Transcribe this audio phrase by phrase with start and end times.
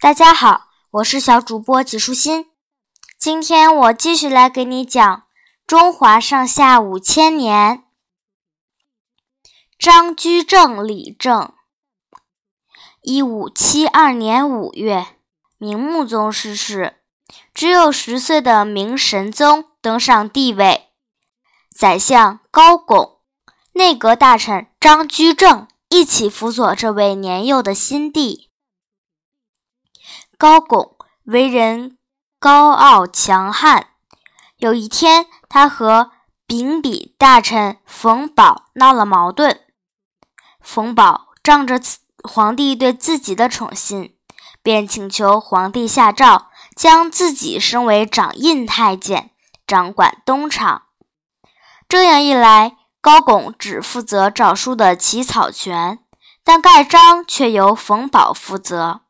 [0.00, 2.46] 大家好，我是小主播纪舒心。
[3.18, 5.24] 今天我继续来给你讲
[5.66, 7.82] 中华上下五千年。
[9.76, 11.52] 张居正理政。
[13.02, 15.04] 一五七二年五月，
[15.58, 17.00] 明穆宗逝世，
[17.52, 20.90] 只有十岁的明神宗登上帝位，
[21.76, 23.18] 宰相高拱、
[23.72, 28.47] 内阁大臣张居正一起辅佐这位年幼的新帝。
[30.40, 30.94] 高拱
[31.24, 31.98] 为人
[32.38, 33.88] 高傲强悍。
[34.58, 36.12] 有一天，他和
[36.46, 39.62] 秉笔大臣冯保闹了矛盾。
[40.60, 41.80] 冯保仗着
[42.22, 44.14] 皇帝对自己的宠信，
[44.62, 49.32] 便请求皇帝下诏，将自己升为掌印太监，
[49.66, 50.82] 掌管东厂。
[51.88, 55.98] 这样一来，高拱只负责诏书的起草权，
[56.44, 59.00] 但盖章却由冯保负责。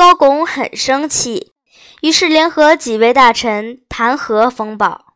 [0.00, 1.52] 高拱很生气，
[2.00, 5.14] 于是联合几位大臣弹劾冯保。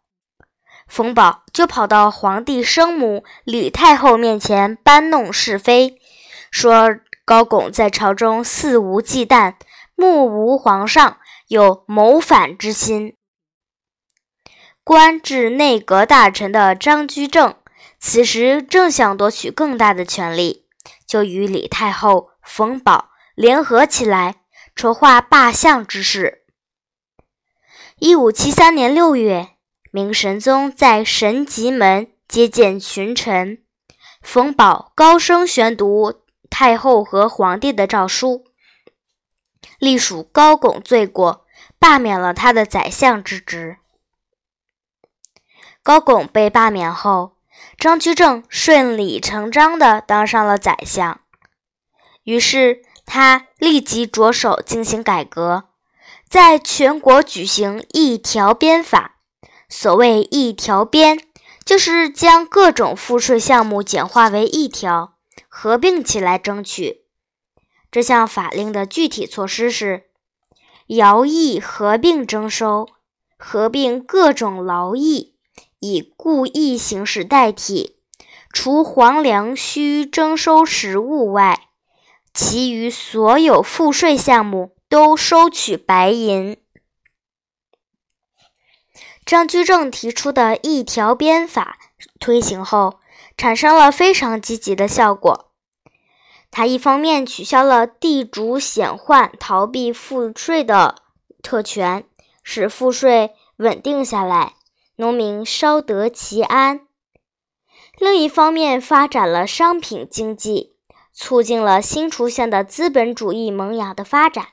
[0.87, 5.97] 冯保就跑到皇帝生母李太后面前搬弄是非，
[6.51, 9.55] 说高拱在朝中肆无忌惮，
[9.97, 11.17] 目无皇上，
[11.49, 13.17] 有谋反之心。
[14.85, 17.55] 官至内阁大臣的张居正
[17.99, 20.67] 此时正想夺取更大的权力，
[21.07, 24.43] 就与李太后、冯保联合起来。
[24.75, 26.43] 筹划罢相之事。
[27.99, 29.51] 一五七三年六月，
[29.93, 33.63] 明神宗在神吉门接见群臣，
[34.21, 38.45] 冯保高声宣读太后和皇帝的诏书，
[39.79, 41.47] 隶属高拱罪过，
[41.79, 43.77] 罢免了他的宰相之职。
[45.85, 47.37] 高拱被罢免后，
[47.79, 51.21] 张居正顺理成章地当上了宰相，
[52.25, 52.83] 于是。
[53.07, 55.65] 他立即着手进行改革，
[56.29, 59.17] 在全国举行一条鞭法。
[59.69, 61.19] 所谓一条鞭，
[61.65, 65.17] 就是将各种赋税项目简化为一条，
[65.49, 67.05] 合并起来征取。
[67.91, 70.05] 这项法令的具体措施是：
[70.89, 72.89] 徭役合并征收，
[73.39, 75.37] 合并各种劳役，
[75.79, 77.97] 以故役形式代替，
[78.53, 81.69] 除黄粮需征收实物外。
[82.35, 86.57] 其余所有赋税项目都收取白银。
[89.25, 91.79] 张居正提出的一条鞭法
[92.19, 92.99] 推行后，
[93.37, 95.53] 产生了非常积极的效果。
[96.51, 100.97] 他一方面取消了地主显宦逃避赋税的
[101.41, 102.05] 特权，
[102.43, 104.55] 使赋税稳定下来，
[104.97, 106.81] 农民稍得其安；
[107.99, 110.74] 另一方面发展了商品经济。
[111.15, 114.49] 促进了新出现的资本主义萌芽的发展，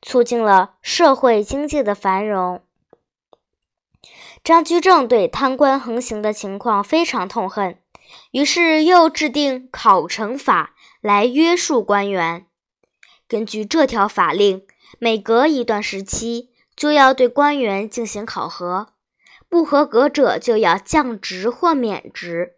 [0.00, 2.62] 促进了社会经济的繁荣。
[4.44, 7.76] 张居正对贪官横行的情况非常痛恨，
[8.30, 12.46] 于是又制定考成法来约束官员。
[13.26, 14.64] 根据这条法令，
[15.00, 18.94] 每隔一段时期就要对官员进行考核，
[19.48, 22.57] 不合格者就要降职或免职。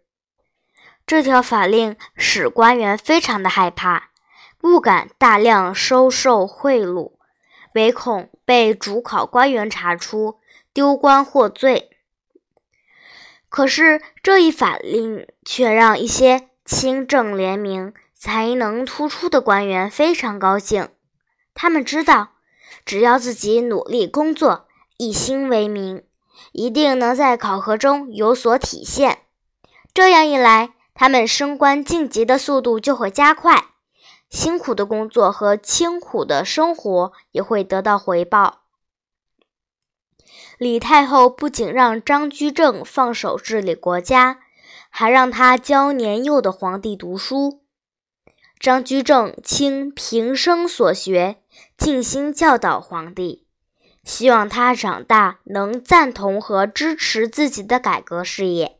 [1.11, 4.11] 这条法令使官员非常的害怕，
[4.57, 7.11] 不敢大量收受贿赂，
[7.73, 10.39] 唯恐被主考官员查出
[10.71, 11.89] 丢官获罪。
[13.49, 20.87] 可是这一法令却让一些清正廉明、才能突出的官员非常高兴。
[21.53, 22.29] 他们知道，
[22.85, 26.05] 只要自己努力工作，一心为民，
[26.53, 29.23] 一定能在考核中有所体现。
[29.93, 33.65] 这样一来，他们升官晋级的速度就会加快，
[34.29, 38.59] 辛苦的工作和清苦的生活也会得到回报。
[40.57, 44.41] 李太后不仅让张居正放手治理国家，
[44.89, 47.61] 还让他教年幼的皇帝读书。
[48.59, 51.37] 张居正倾平生所学，
[51.75, 53.47] 尽心教导皇帝，
[54.03, 58.77] 希望他长大能赞同和支持自己的改革事业。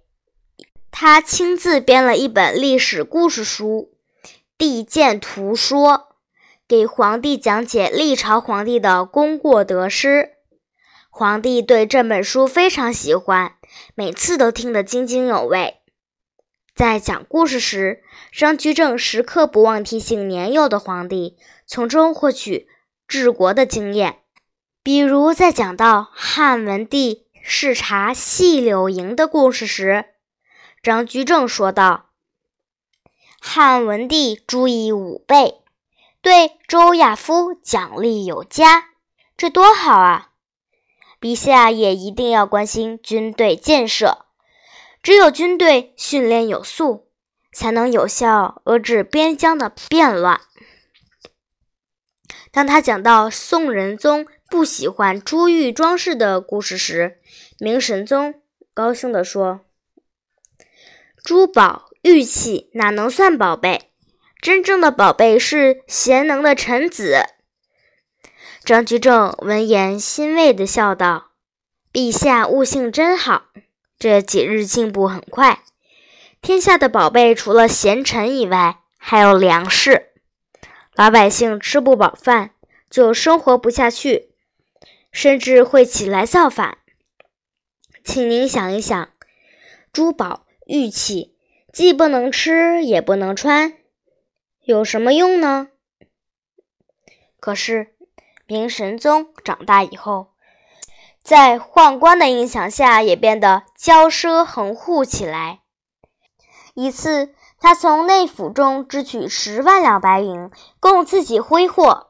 [0.92, 3.92] 他亲自编了一本历史故事书
[4.58, 5.94] 《帝鉴图说》，
[6.68, 10.34] 给皇帝讲解历朝皇帝的功过得失。
[11.10, 13.56] 皇帝对这本书非常喜欢，
[13.96, 15.78] 每次都听得津津有味。
[16.76, 22.68] 在讲故事时，张居正时刻不忘提醒年幼的皇帝，从中获取
[23.08, 24.20] 治国的经验。
[24.84, 30.06] 比如在讲到汉文帝视察细柳营的故事时，
[30.84, 32.10] 张居正说道
[33.40, 35.62] ：“汉文帝注意武备，
[36.22, 38.90] 对周亚夫奖励有加，
[39.38, 40.32] 这多好啊！
[41.20, 44.26] 陛下也一定要关心军队建设，
[45.04, 47.08] 只有军队训练有素，
[47.54, 50.42] 才能有效遏制边疆的变乱。
[52.50, 57.20] 当他讲到宋仁宗不喜欢珠玉装饰的故事时，
[57.60, 58.42] 明神宗
[58.74, 59.62] 高兴地说
[61.24, 63.92] ：“珠宝玉器哪能算宝贝？
[64.42, 67.26] 真正的宝贝是贤能的臣子。”
[68.66, 71.32] 张居正闻言欣慰地笑道
[71.94, 73.46] ：“陛下悟性真好，
[73.98, 75.64] 这几日进步很快。
[76.42, 80.08] 天下的宝贝除了贤臣以外，还有粮食。”
[80.96, 82.52] 老百姓吃不饱饭，
[82.90, 84.30] 就生活不下去，
[85.12, 86.80] 甚至会起来造反。
[88.04, 89.10] 请您想一想，
[89.94, 91.36] 珠宝玉器
[91.74, 93.74] 既不能吃，也不能穿，
[94.62, 95.68] 有什么用呢？
[97.42, 97.94] 可是
[98.48, 100.32] 明神宗长大以后，
[101.22, 105.60] 在宦官的影响下，也变得骄奢横扈起来。
[106.74, 107.36] 一次。
[107.64, 112.08] 他从内府中支取十万两白银，供自己挥霍。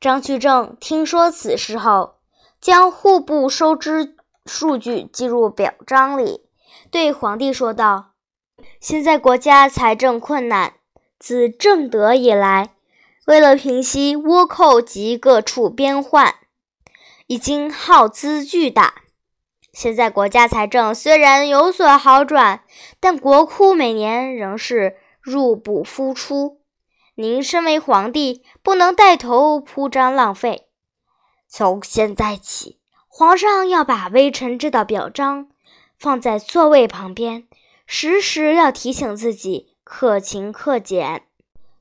[0.00, 2.20] 张居正听说此事后，
[2.60, 4.14] 将户部收支
[4.46, 6.43] 数据记入表彰里，
[6.94, 8.12] 对皇帝说道
[8.78, 10.74] ：“现在国家财政困难，
[11.18, 12.70] 自正德以来，
[13.26, 16.36] 为了平息倭寇及各处边患，
[17.26, 19.02] 已经耗资巨大。”
[19.74, 22.62] 现在国家财政虽然有所好转，
[23.00, 26.60] 但国库每年仍是入不敷出。
[27.16, 30.68] 您身为皇帝，不能带头铺张浪费。
[31.48, 35.48] 从现在起，皇上要把微臣这道表彰
[35.98, 37.46] 放在座位旁边，
[37.86, 41.22] 时时要提醒自己克勤克俭。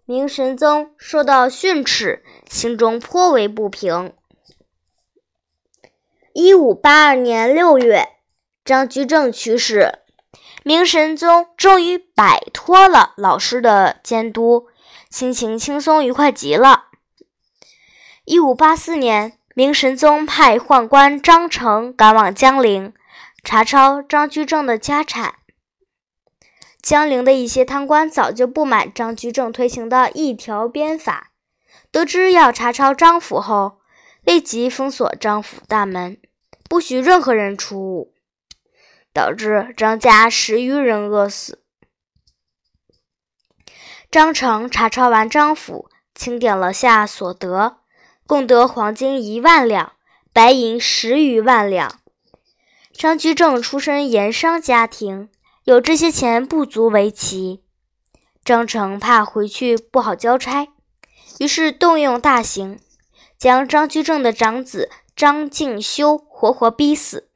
[0.05, 4.13] 明神宗受到训斥，心中颇为不平。
[6.33, 8.09] 一五八二年六月，
[8.65, 9.99] 张居正去世，
[10.63, 14.67] 明神宗终于摆脱了老师的监督，
[15.09, 16.85] 心情轻松愉快极了。
[18.25, 22.93] 一五八四年，明神宗派宦官张成赶往江陵，
[23.43, 25.35] 查抄张居正的家产。
[26.81, 31.31] 江陵的一些贪官早就不满张居正推行的一条鞭法，
[31.91, 33.79] 得知要查抄张府后，
[34.23, 36.17] 立即封锁张府大门。
[36.69, 38.13] 不许任何人出入，
[39.13, 41.63] 导致张家十余人饿死。
[44.09, 47.77] 张成查抄完张府，清点了下所得，
[48.25, 49.93] 共得黄金一万两，
[50.33, 51.99] 白银十余万两。
[52.93, 55.29] 张居正出身盐商家庭，
[55.63, 57.63] 有这些钱不足为奇。
[58.45, 60.67] 张成怕回去不好交差，
[61.39, 62.79] 于是动用大刑，
[63.37, 64.89] 将张居正的长子。
[65.15, 67.29] 张敬修活活逼死。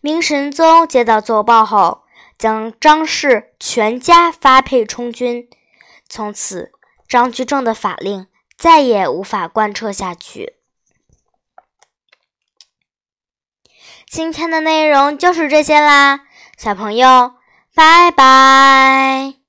[0.00, 2.02] 明神宗接到奏报后，
[2.36, 5.48] 将张氏全家发配充军。
[6.08, 6.72] 从此，
[7.06, 8.26] 张居正的法令
[8.58, 10.56] 再也无法贯彻下去。
[14.14, 16.20] 今天的内容就是这些啦，
[16.56, 17.32] 小朋友，
[17.74, 19.43] 拜拜。